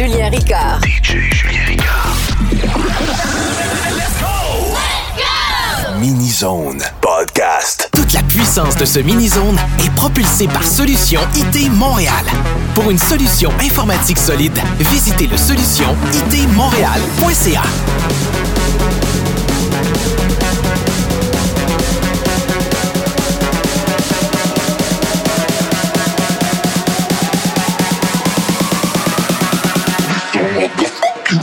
Julien 0.00 0.30
Ricard. 0.30 0.80
DJ 0.82 1.30
Julien 1.30 1.60
Ricard. 1.66 2.16
Let's 3.94 4.18
go! 4.18 5.98
Mini 6.00 6.30
Zone 6.30 6.82
Podcast. 7.02 7.90
Toute 7.92 8.14
la 8.14 8.22
puissance 8.22 8.76
de 8.76 8.86
ce 8.86 9.00
Mini 9.00 9.28
Zone 9.28 9.58
est 9.84 9.94
propulsée 9.94 10.48
par 10.48 10.64
Solution 10.64 11.20
IT 11.34 11.70
Montréal. 11.72 12.24
Pour 12.74 12.90
une 12.90 12.96
solution 12.96 13.52
informatique 13.60 14.16
solide, 14.16 14.58
visitez 14.78 15.26
le 15.26 15.36
solution 15.36 15.94
itmontréal.ca. 16.32 17.62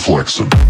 flexing. 0.08 0.67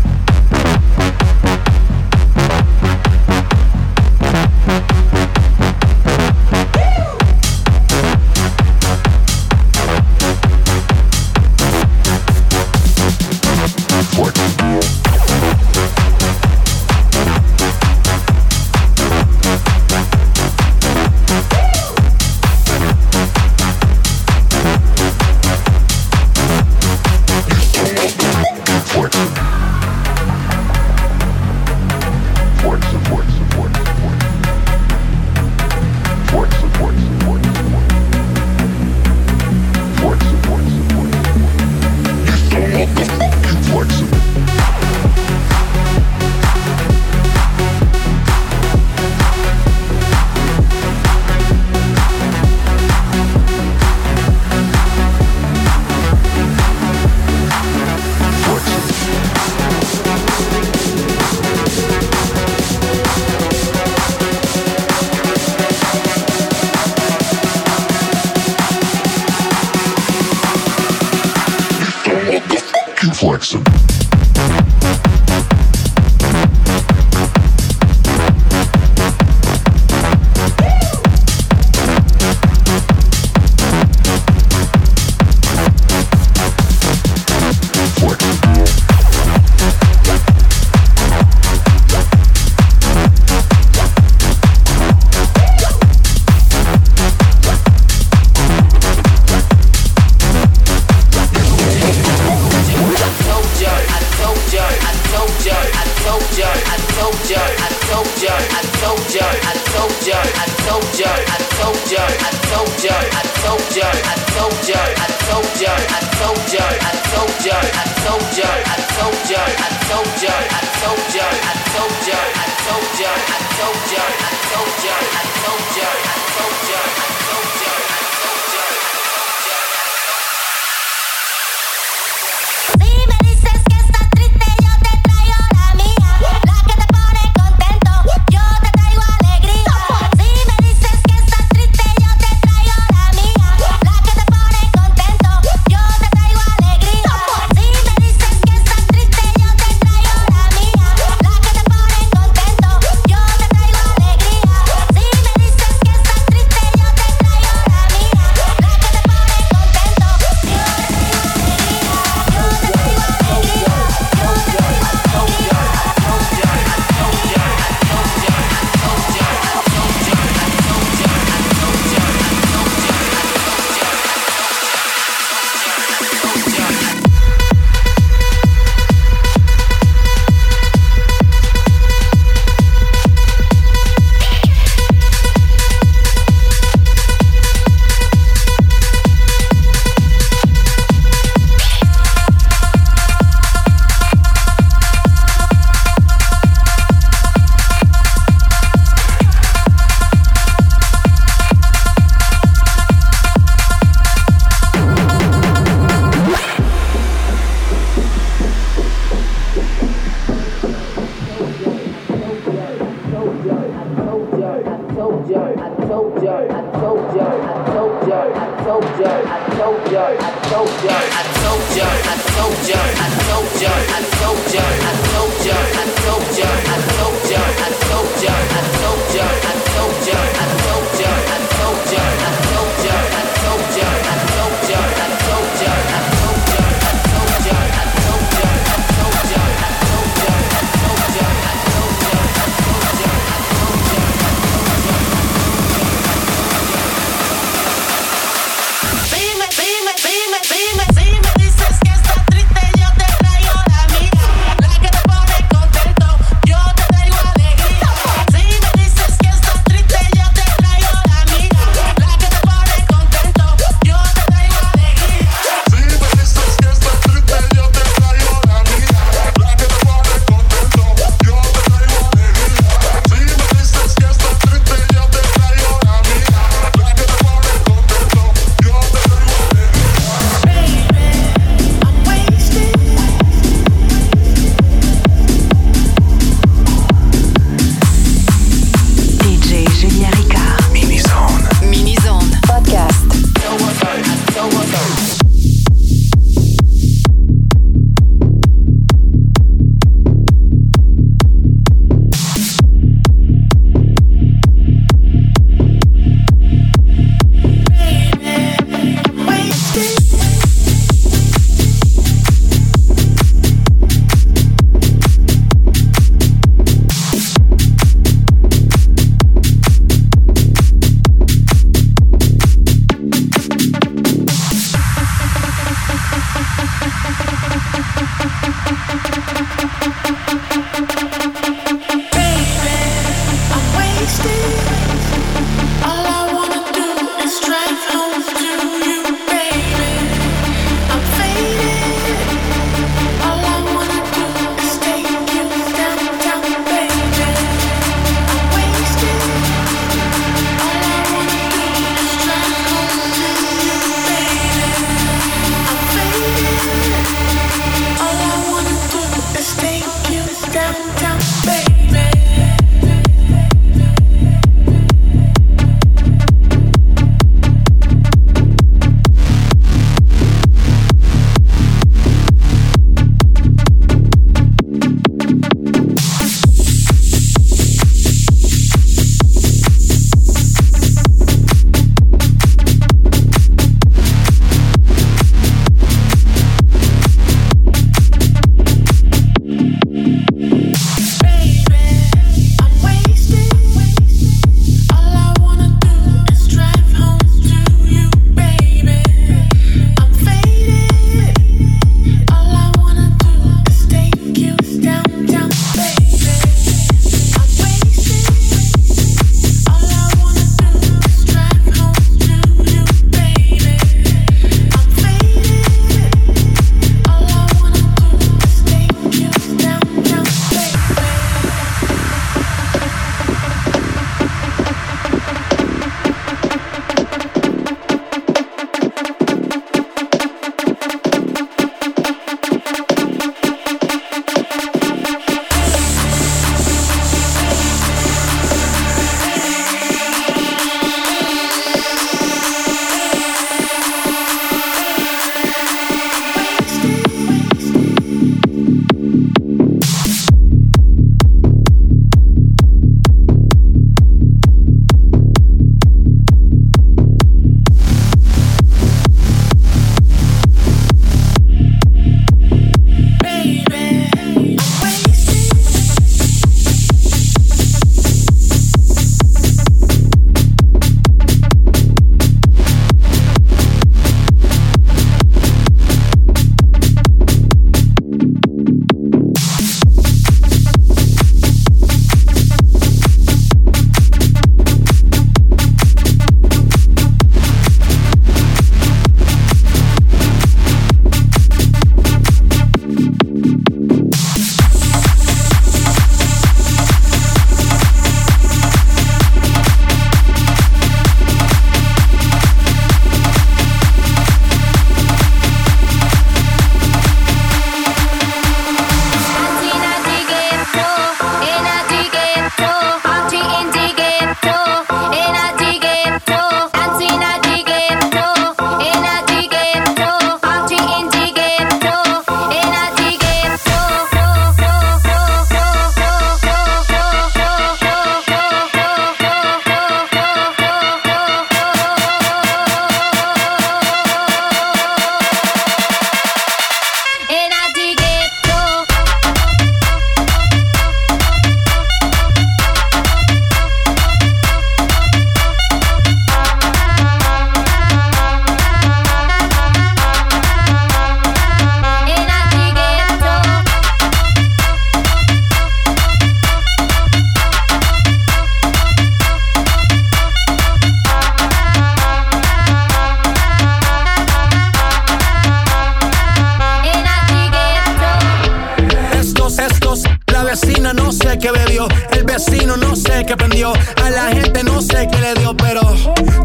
No 572.98 573.04
sé 573.04 573.26
qué 573.28 573.38
prendió. 573.38 573.74
A 574.04 574.10
la 574.10 574.30
gente 574.30 574.64
no 574.64 574.82
sé 574.82 575.08
qué 575.12 575.20
le 575.20 575.36
dio, 575.36 575.56
pero 575.56 575.82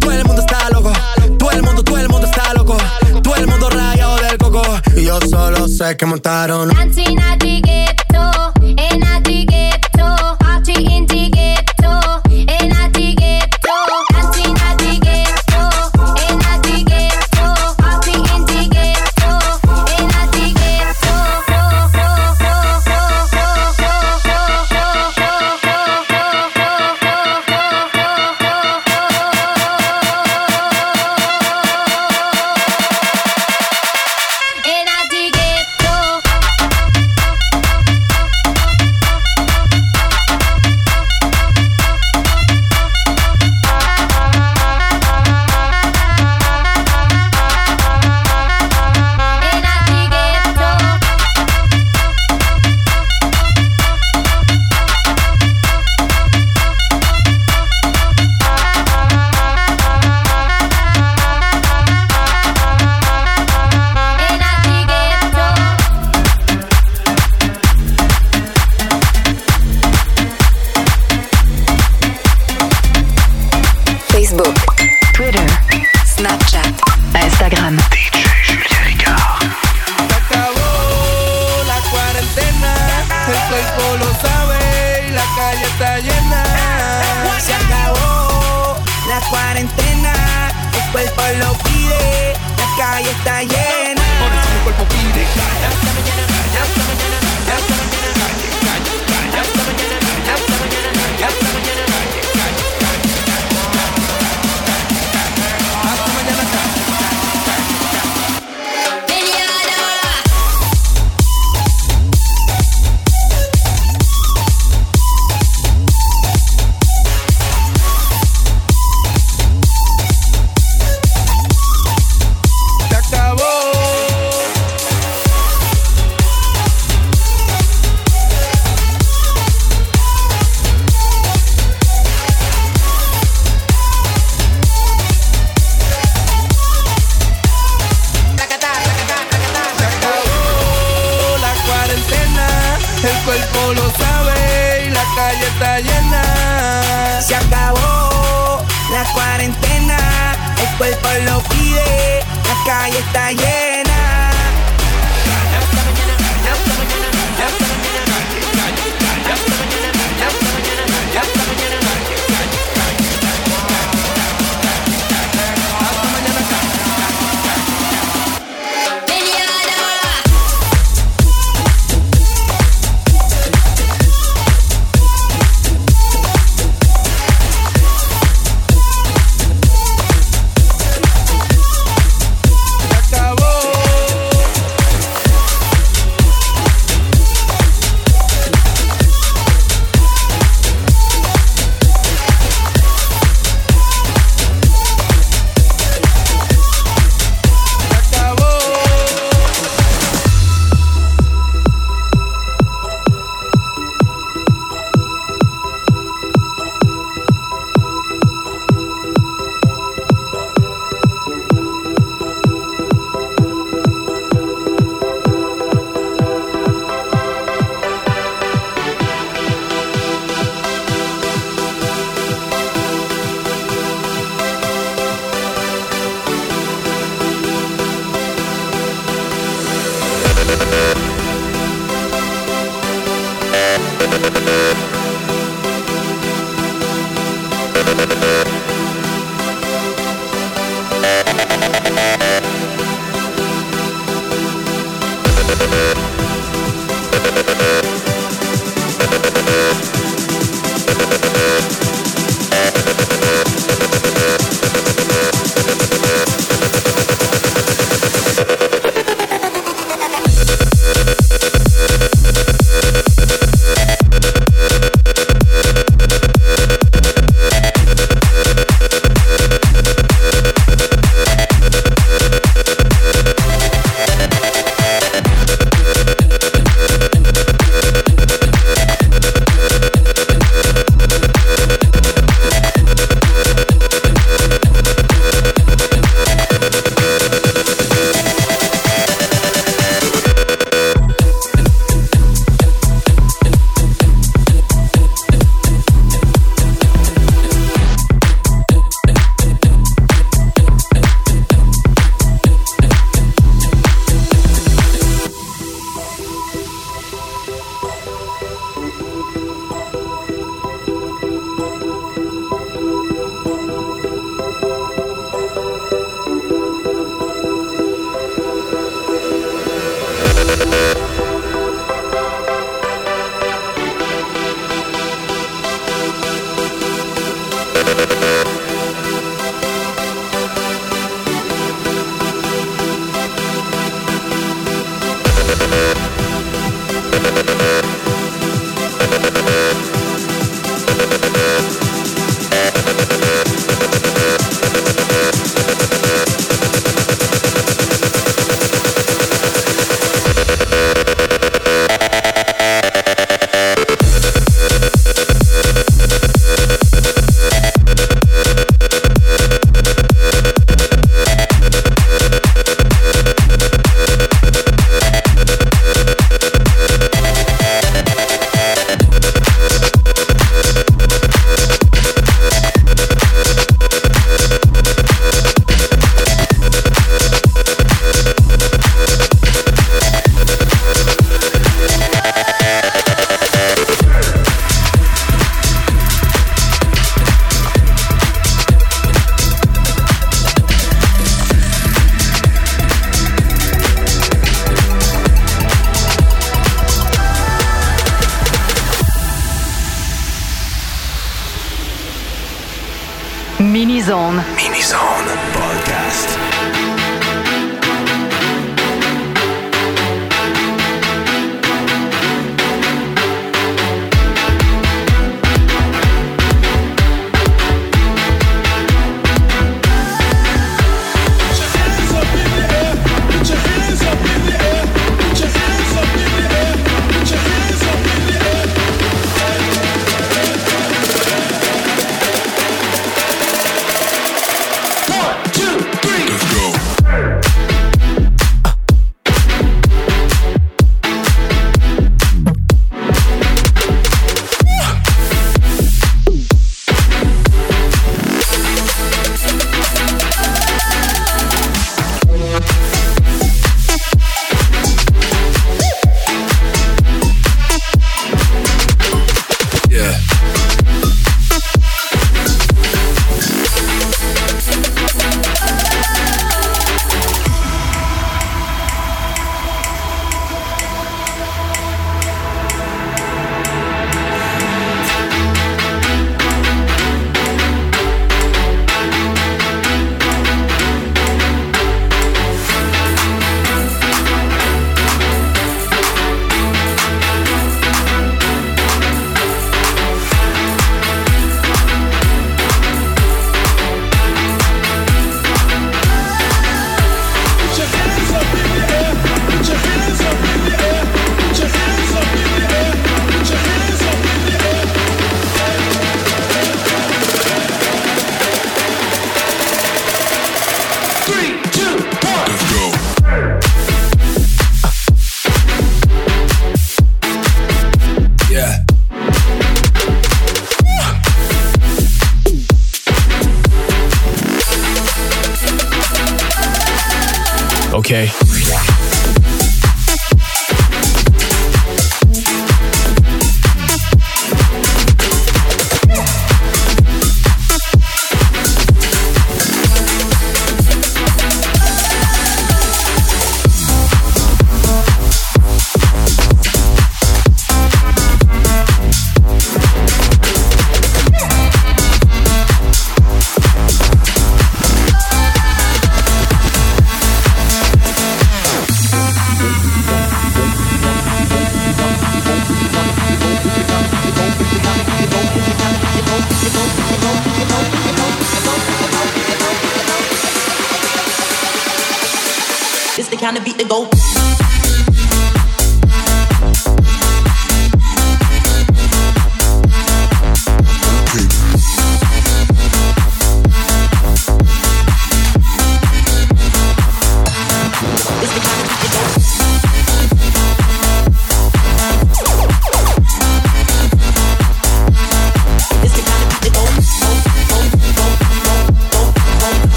todo 0.00 0.12
el 0.12 0.24
mundo 0.24 0.40
está 0.40 0.70
loco. 0.70 0.90
Todo 1.38 1.50
el 1.50 1.62
mundo, 1.62 1.84
todo 1.84 1.98
el 1.98 2.08
mundo 2.08 2.26
está 2.26 2.54
loco. 2.54 2.74
Todo 3.22 3.36
el 3.36 3.46
mundo 3.46 3.68
rayado 3.68 4.16
del 4.16 4.38
coco. 4.38 4.62
Y 4.96 5.04
yo 5.04 5.20
solo 5.28 5.68
sé 5.68 5.94
que 5.98 6.06
montaron. 6.06 6.70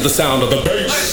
to 0.00 0.04
the 0.04 0.14
sound 0.14 0.42
of 0.42 0.48
the 0.48 0.62
bass. 0.62 1.09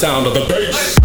sound 0.00 0.26
of 0.26 0.32
the 0.32 0.40
bass. 0.48 0.96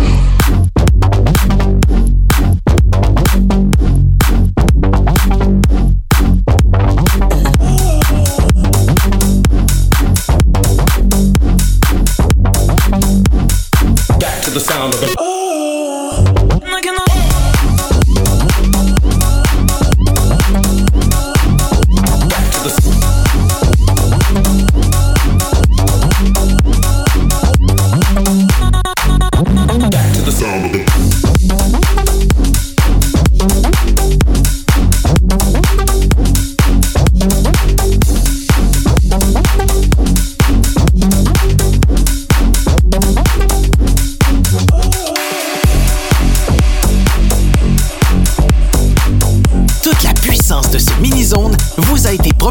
the 14.54 14.62
sound 14.62 14.94
of 14.94 15.04
it. 15.04 15.35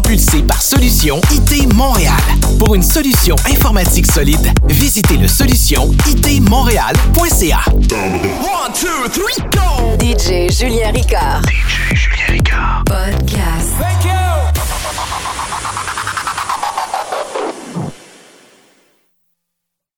propulsé 0.01 0.41
par 0.41 0.61
Solution 0.61 1.21
IT 1.31 1.73
Montréal. 1.73 2.19
Pour 2.59 2.75
une 2.75 2.83
solution 2.83 3.33
informatique 3.49 4.05
solide, 4.11 4.51
visitez 4.67 5.15
le 5.15 5.25
solution 5.29 5.89
itmontréal.ca. 6.05 7.61
DJ 10.01 10.51
Julien 10.51 10.91
Ricard. 10.91 11.43
DJ 11.43 11.95
Julien 11.95 12.27
Ricard. 12.27 12.83
Podcast. 12.85 14.14